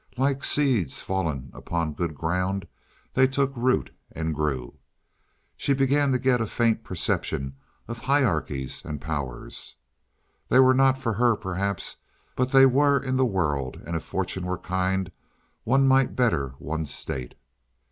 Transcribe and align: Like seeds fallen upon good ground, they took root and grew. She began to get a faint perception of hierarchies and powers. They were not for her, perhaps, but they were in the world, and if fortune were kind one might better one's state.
Like 0.17 0.43
seeds 0.43 1.03
fallen 1.03 1.51
upon 1.53 1.93
good 1.93 2.15
ground, 2.15 2.67
they 3.13 3.27
took 3.27 3.53
root 3.55 3.91
and 4.11 4.33
grew. 4.33 4.79
She 5.55 5.73
began 5.75 6.11
to 6.11 6.17
get 6.17 6.41
a 6.41 6.47
faint 6.47 6.83
perception 6.83 7.53
of 7.87 7.99
hierarchies 7.99 8.83
and 8.83 8.99
powers. 8.99 9.75
They 10.49 10.57
were 10.57 10.73
not 10.73 10.97
for 10.97 11.13
her, 11.13 11.35
perhaps, 11.35 11.97
but 12.35 12.49
they 12.51 12.65
were 12.65 12.97
in 12.99 13.15
the 13.17 13.27
world, 13.27 13.79
and 13.85 13.95
if 13.95 14.01
fortune 14.01 14.47
were 14.47 14.57
kind 14.57 15.11
one 15.65 15.87
might 15.87 16.15
better 16.15 16.55
one's 16.57 16.91
state. 16.91 17.35